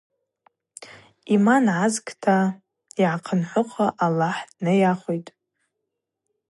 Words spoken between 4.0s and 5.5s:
Аллахӏ днайахвхитӏ.